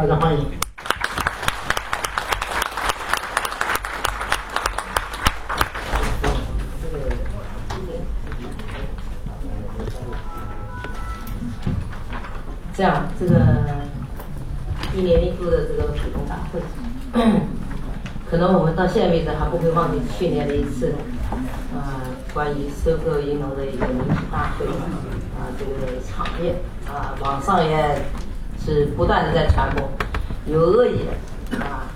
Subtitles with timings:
[0.00, 0.46] 大家欢迎。
[12.74, 13.34] 这样，这个
[14.96, 16.62] 一年一度的这个股东大会，
[18.30, 20.94] 可能我们到现在为止还不会忘记去年的一次，
[21.74, 22.00] 呃，
[22.32, 26.54] 关于收购银龙的一个民主大会，啊，这个场面，
[26.88, 28.00] 啊，网上也
[28.64, 29.88] 是不断的在传播，
[30.46, 31.00] 有恶意
[31.50, 31.88] 的，啊，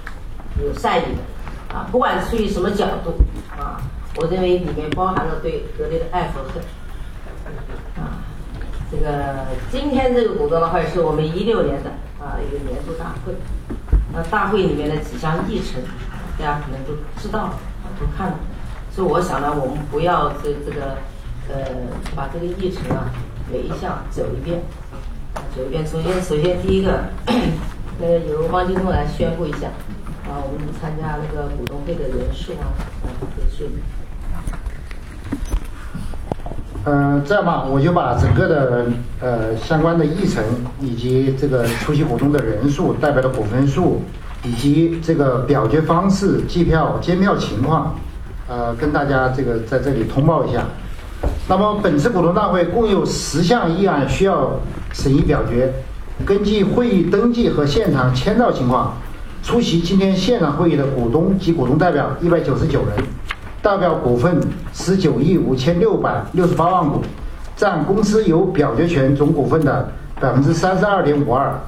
[0.62, 3.14] 有善意的，啊，不管出于什么角度，
[3.56, 3.80] 啊，
[4.16, 6.62] 我认为里面包含了对格力的爱和恨
[8.02, 8.18] 啊。
[8.90, 11.90] 这个今天这个股东大会是我们一六年的
[12.20, 13.34] 啊一个年度大会，
[14.12, 15.82] 那大会里面的几项议程，
[16.38, 18.38] 大家可能都知道啊，都看了。
[18.90, 20.96] 所以我想呢，我们不要这这个
[21.48, 21.72] 呃
[22.14, 23.10] 把这个议程啊
[23.50, 24.62] 每一项走一遍，
[25.54, 25.86] 走一遍。
[25.86, 27.04] 首先首先第一个，
[28.00, 29.68] 呃由汪金东来宣布一下
[30.28, 32.72] 啊，我们参加那个股东会的人数啊
[33.36, 33.64] 人数。
[36.86, 38.86] 嗯，这样吧，我就把整个的
[39.20, 40.44] 呃相关的议程
[40.80, 44.02] 以及这个出席股东的人数、代表的股份数，
[44.42, 47.94] 以及这个表决方式、计票、监票情况，
[48.46, 50.66] 呃，跟大家这个在这里通报一下。
[51.46, 54.58] 那么本次股东大会共有十项议案需要
[54.92, 55.72] 审议表决。
[56.24, 58.94] 根据会议登记和现场签到情况，
[59.42, 63.04] 出席今天现场会议的股东及股东代表一百九十九人。
[63.60, 64.40] 代表股份
[64.74, 67.02] 十九亿五千六百六十八万股，
[67.56, 69.90] 占公司有表决权总股份的
[70.20, 71.58] 百分之三十二点五二。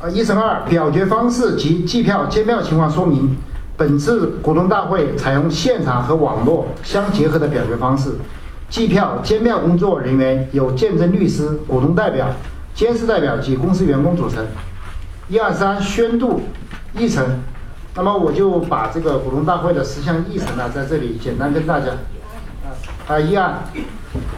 [0.00, 3.36] 啊，一审二表决方式及计票监票情况说明，
[3.80, 8.10] 本次股东大会采用现场和网络相结合的表决方式，
[8.68, 12.26] 计票监票工作人员由见证律师、股东代表、
[12.74, 14.44] 监事代表及公司员工组成。
[15.28, 16.42] 一二三宣读
[16.94, 17.24] 议程。
[17.94, 22.68] 那么我就把这个股东大会的十项议程呢，在这里简单跟大家，啊
[23.08, 23.62] 啊议案，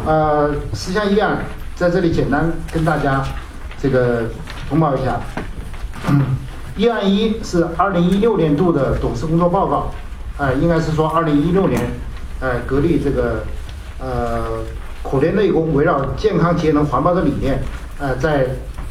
[0.07, 1.39] 呃十项议案
[1.75, 3.21] 在这里简单跟大家
[3.83, 4.23] 这个
[4.69, 5.21] 通报一下。
[6.09, 6.25] 嗯
[6.77, 9.91] 议案一是二零一六年度的董事工作报告，
[10.39, 11.81] 呃应该是说二零一六年，
[12.41, 13.45] 呃格力这个
[13.99, 14.45] 呃
[15.03, 17.63] 苦练内功围绕健康节能环保的理念，
[17.99, 18.47] 呃在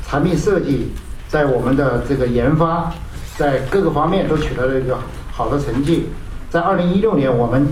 [0.08, 0.92] 产品设计，
[1.28, 2.92] 在我们的这个研发。
[3.38, 4.96] 在各个方面都取得了一个
[5.32, 6.10] 好的成绩。
[6.52, 7.66] 在二零一六年，我们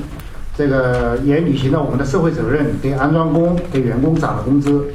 [0.58, 4.86] 这个也履行了我们的社会责任，给安装工、给员工涨了工资，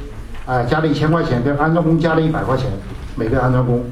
[0.45, 2.65] 啊，加了一千块钱，给安装工加了一百块钱，
[3.15, 3.85] 每个安装工。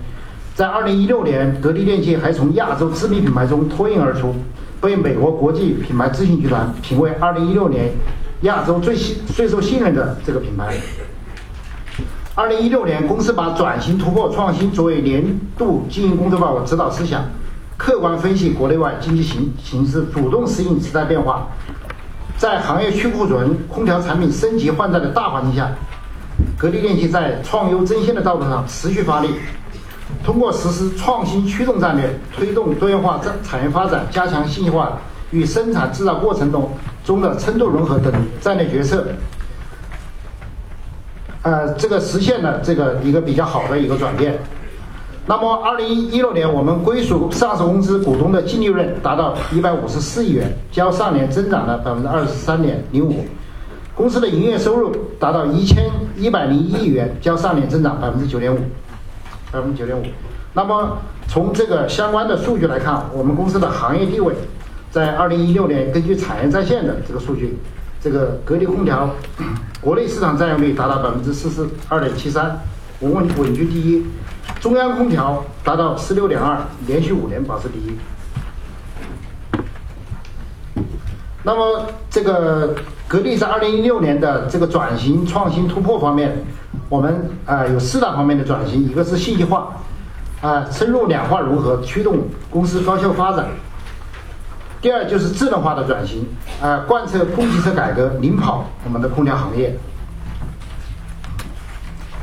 [0.55, 4.35] 在二零一六年，格力电器还从亚洲知名品牌中脱颖而出，
[4.79, 7.89] 被美国国际品牌咨询集团评为二零一六年
[8.41, 10.75] 亚洲最信最受信任的这个品牌。
[12.35, 15.23] 二零一六年，公司把转型突破创新作为年
[15.57, 17.23] 度经营工作报告指导思想，
[17.75, 21.47] 客观分析国内外经济形形势，主动适应时代变化。
[22.37, 25.71] 在行业去库存、空调产品升级换代的大环境下，
[26.57, 29.29] 格力电器在创优增新的道路上持续发力，
[30.23, 34.97] 通过实施创新驱动战略，推动多元化产产业发展，加强信息化
[35.31, 36.69] 与生产制造过程中
[37.03, 39.05] 中的深度融合等战略决策。
[41.41, 44.39] 呃，这个实现了这个一个比较好的一个转变。
[45.25, 53.25] 那么，二零一六年我们归属上市公司股东的净利润达到一百五十四亿元，较上年增长了百分之二十三点零五。
[53.95, 58.59] 公司的营业收入达到一千一百零一亿元，较上年增长百分之九点五，
[59.53, 60.03] 百分之九点五。
[60.53, 60.97] 那么，
[61.27, 64.33] 从这个相关的数据来看，我们公司的行业地位，
[64.91, 67.57] 在二零一六年根据产业在线的这个数据。
[68.01, 69.09] 这个格力空调
[69.79, 72.59] 国内市场占有率达到百分之四十二点七三，
[72.99, 74.05] 稳稳居第一。
[74.59, 77.95] 中央空调达到十六点二，连续五年保持第一。
[81.43, 82.75] 那么，这个
[83.07, 86.43] 格力在二零一六年的这个转型创新突破方面，
[86.89, 89.73] 我们啊有四大方面的转型，一个是信息化，
[90.41, 93.47] 啊深入两化融合，驱动公司高效发展。
[94.81, 96.27] 第二就是智能化的转型，
[96.61, 99.73] 啊，贯彻供给侧改革，领跑我们的空调行业。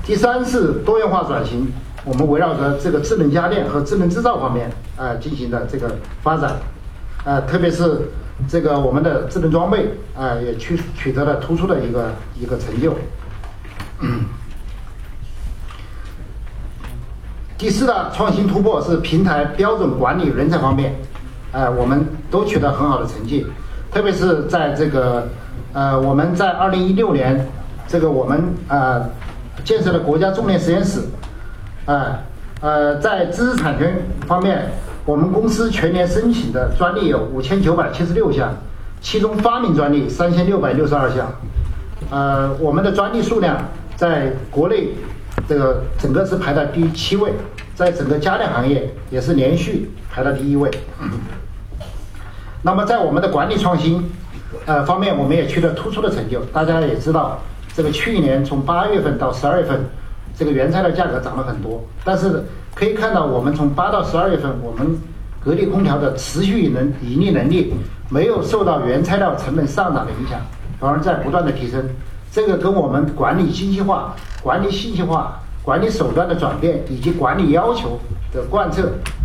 [0.05, 1.73] 第三是多元化转型，
[2.05, 6.57] 我们围绕着这个智能家电和智能制造方面，啊，进行的这个发展，
[7.25, 8.11] 啊，特别是
[8.47, 12.95] 这个我们的智能装备，啊，也取取得了突出的一个一个成就。
[14.01, 14.25] 嗯
[17.61, 20.95] 第四大创新突破是平台标准管理人才方面。
[21.53, 23.47] 哎，我们都取得很好的成绩，
[23.93, 25.29] 特别是在这个，
[25.75, 27.47] 呃，我们在二零一六年，
[27.87, 29.05] 这个我们呃
[29.63, 31.03] 建设了国家重点实验室，
[31.85, 32.25] 哎，
[32.63, 33.95] 呃，在知识产权
[34.27, 34.67] 方面，
[35.05, 38.55] 我们公司全年申请的专利有五千九百七十六项，
[39.03, 41.31] 其中发明专利三千六百六十二项。
[42.09, 43.59] 呃，我们的专利数量
[43.97, 44.95] 在国内
[45.51, 47.33] 这个整个是排在第七位，
[47.75, 50.71] 在整个家电行业也是连续排到第一位。
[52.63, 54.09] 那么在我们的管理创新
[54.65, 56.41] 呃方面，我们也取得突出的成就。
[56.53, 57.41] 大家也知道，
[57.75, 59.81] 这个去年从八月份到十二月份，
[60.37, 64.97] 这个原材料价格涨了很多，但是可以看到，我们从八到十二月份，我们
[65.45, 67.75] 格力空调的持续能盈利能力
[68.09, 70.39] 没有受到原材料成本上涨的影响。
[70.79, 71.85] 反而在不断的提升，
[72.33, 77.99] 这个跟我们管理精细化、管理信息化、管理手段的转变以及管理要求
[78.33, 78.83] 的贯彻，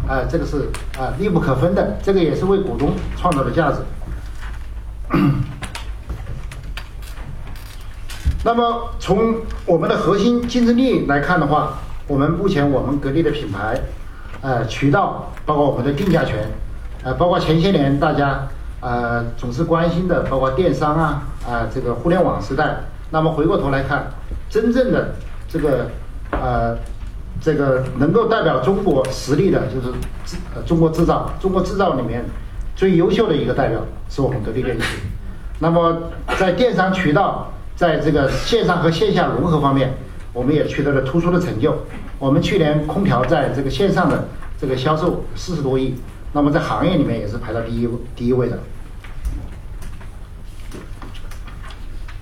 [0.07, 0.67] 啊，这个是
[0.97, 1.97] 啊密不可分的。
[2.01, 3.77] 这个也是为股东创造的价值。
[8.43, 9.35] 那么从
[9.67, 13.79] 我们的核心竞争力来看的话，我们目前我们格力的品牌，
[14.41, 16.51] 呃，渠道，包括我们的定价权，
[17.03, 18.47] 呃，包括前些年大家。
[18.81, 22.77] 呃，总是关心的，包括电商啊，啊，这个互联网时代。
[23.11, 24.11] 那么回过头来看，
[24.49, 25.15] 真正的
[25.47, 25.89] 这个
[26.31, 26.77] 呃，
[27.39, 29.91] 这个能够代表中国实力的，就是
[30.25, 31.31] 制呃中国制造。
[31.39, 32.25] 中国制造里面
[32.75, 33.79] 最优秀的一个代表
[34.09, 34.85] 是我们格力电器。
[35.59, 39.93] 那么在电商渠道，在这个线上和线下融合方面，
[40.33, 41.77] 我们也取得了突出的成就。
[42.19, 44.27] 我们去年空调在这个线上的
[44.59, 45.95] 这个销售四十多亿，
[46.33, 48.59] 那么在行业里面也是排到第一第一位的。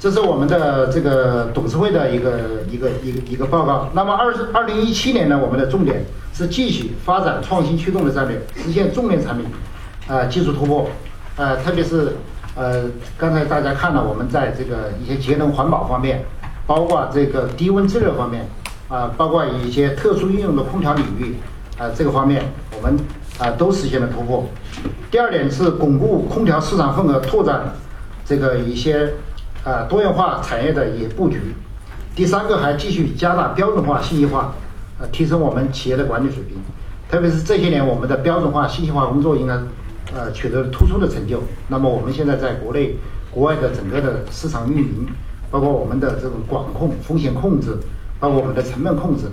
[0.03, 2.37] 这是我们的这个董事会的一个
[2.69, 3.87] 一个一个一个报告。
[3.93, 6.03] 那么二二零一七年呢，我们的重点
[6.33, 9.45] 是继续发展创新驱动的战略，实现重点产品，
[10.09, 10.89] 呃，技术突破，
[11.37, 12.17] 呃，特别是
[12.53, 12.83] 呃，
[13.17, 16.21] 刚才大家看了我们在这个一些节能环保方面，
[16.67, 18.45] 包括这个低温制热方面，
[18.89, 21.37] 啊，包括一些特殊应用的空调领域，
[21.77, 22.43] 啊，这个方面
[22.75, 22.99] 我们
[23.39, 24.43] 啊都实现了突破。
[25.09, 27.73] 第二点是巩固空调市场份额，拓展
[28.25, 29.09] 这个一些。
[29.63, 31.39] 啊，多元化产业的也布局。
[32.15, 34.53] 第三个还继续加大标准化、信息化，
[34.99, 36.57] 呃，提升我们企业的管理水平。
[37.09, 39.53] 特别是这些年，我们的标准化、信息化工作应该
[40.13, 41.41] 呃取得了突出的成就。
[41.67, 42.95] 那么我们现在在国内、
[43.31, 45.07] 国外的整个的市场运营，
[45.49, 47.77] 包括我们的这种管控、风险控制，
[48.19, 49.25] 包括我们的成本控制，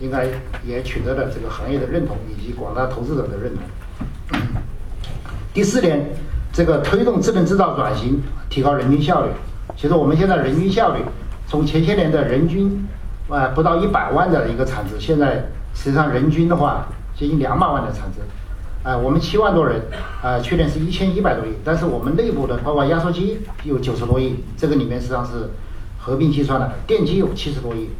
[0.00, 0.26] 应该
[0.66, 4.40] 也取得了这个行业的认同以及广大投资者的认同。
[5.54, 6.04] 第四点，
[6.52, 9.30] 这个推动智能制造转型，提高人均效率。
[9.76, 11.02] 其实我们现在人均效率，
[11.46, 12.82] 从前些年的人均，
[13.28, 15.44] 啊不到一百万的一个产值，现在
[15.74, 18.20] 实际上人均的话接近两百万的产值，
[18.82, 19.82] 啊我们七万多人，
[20.22, 25.50] 啊去年是一千一百多亿，但是我们内部的包括压缩机有九十多亿，这个里面实际上是
[25.98, 27.90] 合并计算的，电机有七十多亿，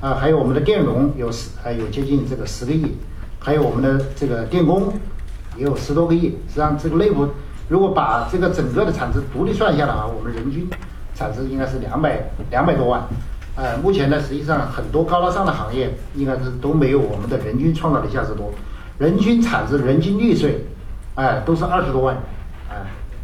[0.00, 2.96] 啊还有我们的电容有十还有接近这个十个亿，
[3.38, 4.90] 还有我们的这个电工
[5.58, 7.28] 也有十多个亿，实际上这个内部
[7.68, 10.66] 如果把这个整个的产值独立算下来啊，我们人均。
[11.16, 12.20] 产值应该是两百
[12.50, 13.02] 两百多万，
[13.56, 18.52] 呃，目前呢，实际上很多高大上的行业应该是都没有我们的人均创造的价值多，
[18.98, 20.64] 人均产值、人均利税，
[21.14, 22.16] 哎，都是二十多万，
[22.68, 22.76] 哎，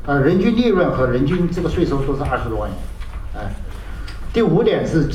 [0.07, 2.79] 呃，人均利润和人均这个税收都是二十多万元，
[3.37, 3.53] 哎。
[4.33, 5.07] 第五点是，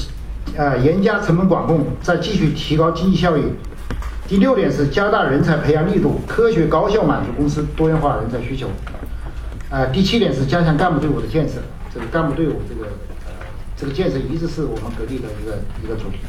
[0.56, 3.42] 呃，严加成本管控，再继续提高经济效益。
[4.28, 8.68] 第六点是加大人才培养力度，科学高效满足公司多元化人才需求。
[9.72, 11.56] 呃，第七点是加强干部队伍的建设。
[11.98, 12.86] 这个干部队伍，这个
[13.26, 13.34] 呃，
[13.76, 16.20] 这个建设一直是我们格力的一个一个主题。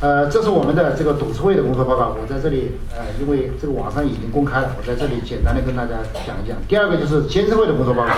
[0.00, 6.56] 呃，这是我们的这个董事会的工作报告，我在这里呃，因为这个网上已经公开了，我在这里简单的跟大家讲一讲。
[6.66, 8.12] 第二个就是监事会的工作报告，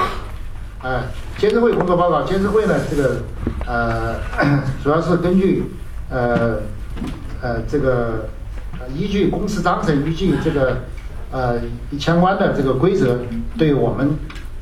[0.82, 1.02] 呃，
[1.36, 3.22] 监事会工作报告，监事会呢，这个
[3.66, 4.14] 呃，
[4.84, 5.64] 主要是根据
[6.08, 6.58] 呃
[7.42, 8.28] 呃这个
[8.94, 10.78] 依据公司章程，依据这个
[11.32, 11.60] 呃
[11.98, 13.18] 相关的这个规则，
[13.58, 14.16] 对我们。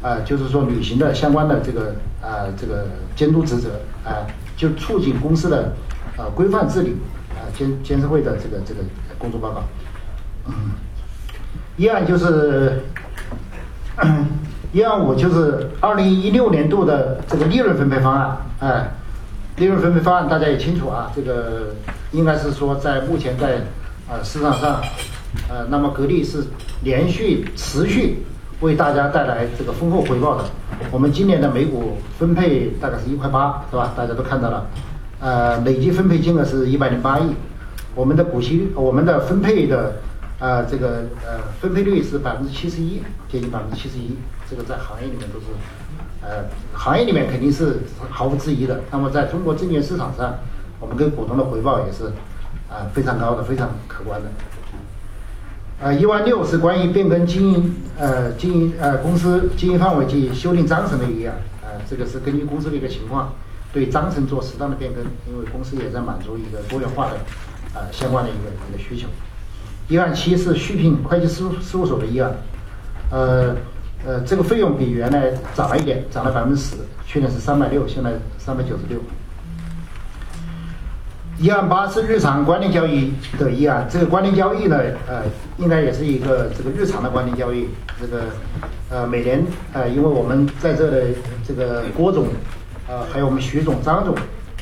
[0.04, 3.70] 啊，就是说履行的相关的这个啊，这个监督职责
[4.04, 4.20] 啊，
[4.54, 5.72] 就促进公司的
[6.18, 6.94] 啊规范治理
[7.30, 8.82] 啊，监监事会的这个这个
[9.18, 9.64] 工作报告。
[10.46, 10.52] 嗯，
[11.78, 12.82] 一案就是
[14.72, 18.88] 一案五就是二零一六年度的这个利润分配方案，哎，
[19.56, 21.74] 利润分配方案大家也清楚啊，这个
[22.12, 23.54] 应该是说在目前在
[24.06, 24.82] 啊市场上，
[25.48, 26.44] 呃，那么格力是
[26.82, 28.22] 连续持续。
[28.64, 30.44] 为大家带来这个丰厚回报的，
[30.90, 33.92] 我们今年的每股分配大概是一块八，是吧？
[33.94, 34.66] 大家都看到了，
[35.20, 37.34] 呃，累计分配金额是一百零八亿，
[37.94, 39.96] 我们的股息，我们的分配的，
[40.38, 44.16] 呃，这个呃分配率是百分之七十一，接近百分之七十一，
[44.48, 45.46] 这个在行业里面都是，
[46.22, 48.80] 呃，行业里面肯定是毫无质疑的。
[48.90, 50.34] 那么在中国证券市场上，
[50.80, 52.06] 我们跟股东的回报也是，
[52.70, 54.28] 啊非常高的，非常可观的。
[55.84, 63.30] 呃，一万六是关于变更经营呃经营呃公司经营范围及修订章程的议案，啊，这个是根据公司的一个情况，
[63.70, 67.18] 对章程做适当的变更，因为公司也在满足一个多元化的
[67.74, 69.06] 呃相关的一个一个需求。
[69.86, 72.34] 一万七是续聘会计师事务所的议案，
[73.10, 73.54] 呃
[74.06, 76.76] 呃，这个费用比原来涨了一点，涨了百分之十，
[77.06, 78.98] 去年是三百六，现在三百九十六。
[81.44, 85.24] 一案八是日常关联交易的议案，这个关联交易呢，呃，
[85.58, 87.68] 应该也是一个这个日常的关联交易。
[88.00, 88.22] 这个
[88.88, 91.02] 呃，每年呃，因为我们在这的
[91.46, 92.28] 这个郭总，
[92.88, 94.14] 呃，还有我们徐总、张总，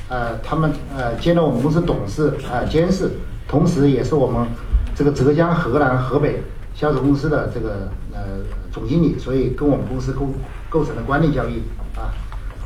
[0.08, 3.08] 呃，他们呃兼任我们公司董事啊监事，
[3.46, 4.44] 同时也是我们
[4.92, 6.42] 这个浙江、河南、河北
[6.74, 8.22] 销售公司的这个呃
[8.72, 10.26] 总经理，所以跟我们公司构
[10.68, 11.62] 构成了关联交易
[11.94, 12.10] 啊。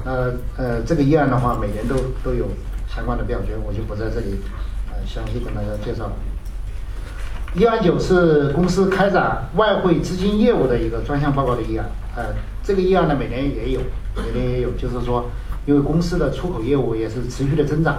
[0.07, 2.47] 呃呃，这个议案的话，每年都都有。
[2.97, 4.41] 相关的表决我就不在这里，
[4.89, 6.13] 呃，详细跟大家介绍了。
[7.55, 11.87] 一案九是公司开展外汇资金业务的一个专项报告的议案，
[12.17, 12.25] 呃，
[12.65, 13.81] 这个议案呢每年也有，
[14.17, 15.27] 每年也有，就是说，
[15.67, 17.99] 因为公司的出口业务也是持续的增长，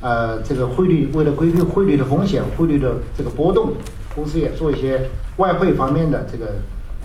[0.00, 3.74] 呃，这个汇率为了规避汇率的风险、汇率的这个波动，
[4.14, 5.02] 公司也做一些
[5.36, 6.54] 外汇方面的这个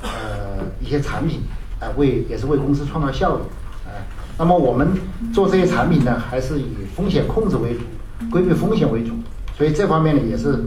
[0.02, 1.42] 呃一些产品，
[1.82, 3.42] 啊，为也是为公司创造效益。
[4.38, 4.90] 那么我们
[5.34, 7.80] 做这些产品呢，还是以风险控制为主，
[8.30, 9.14] 规避风险为主，
[9.58, 10.60] 所以这方面呢也是，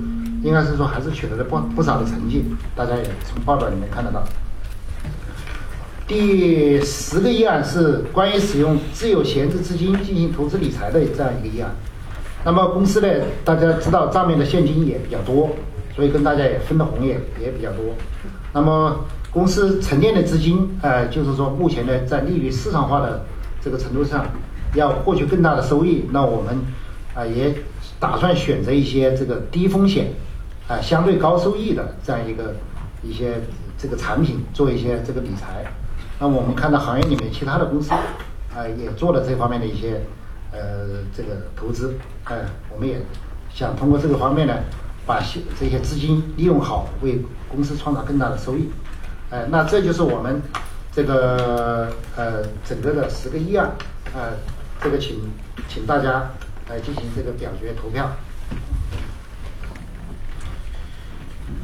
[0.43, 2.45] 应该是说还是取得了不不少的成绩，
[2.75, 4.25] 大家也从报表里面看得到。
[6.07, 11.71] 第十个议案是关于使用自有闲置资金进行投资理财的这样一个议案。
[12.47, 13.09] 那么公司呢，
[13.45, 15.51] 大家知道账面的现金也比较多，
[15.95, 17.85] 所以跟大家也分的红也也比较多。
[18.55, 23.23] 那么公司沉淀的资金，呃，就是说目前呢在利率市场化的。
[23.63, 24.27] 这个程度上，
[24.75, 26.59] 要获取更大的收益，那我们
[27.15, 27.55] 啊也
[27.99, 30.13] 打算选择一些这个低风险
[30.69, 32.55] 啊相对高收益的这样一个
[33.03, 33.41] 一些
[33.77, 35.65] 这个产品做一些这个理财。
[36.21, 40.01] 那我们看到行业里面其他的公司啊也做了这方面的一些
[40.53, 42.37] 呃这个投资，哎，
[42.73, 43.01] 我们也
[43.53, 44.55] 想通过这个方面呢，
[45.07, 45.21] 把
[45.59, 48.69] 这些资金利用好，为公司创造更大的收益。
[49.31, 50.41] 哎，那这就是我们。
[50.91, 53.71] 这个呃，整个的十个议案，
[54.15, 54.33] 呃，
[54.83, 55.21] 这个请
[55.69, 56.31] 请大家
[56.69, 58.11] 来进行这个表决投票。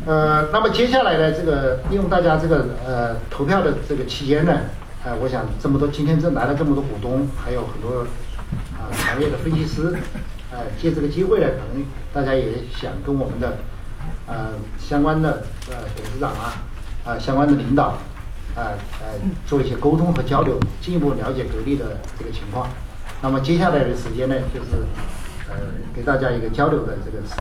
[0.07, 4.61] 呃，那么接下来呢，这个利用大家这个呃投票的这个期间呢，
[5.05, 8.07] 呃，我想这么多今天这来了这么多股东，还有很多
[8.79, 9.97] 啊行业的分析师，
[10.53, 13.57] 呃，借这个机会呢，可能大家也想跟我们的
[14.27, 16.63] 呃相关的呃董事长啊
[17.05, 17.99] 啊相关的领导。
[18.57, 22.69] 呃呃，做一些沟通和交流，进一步了解格力的这个情况。
[23.23, 24.71] 那么接下来的时间呢，就是
[25.49, 25.57] 呃
[25.95, 27.33] 给大家一个交流的这个时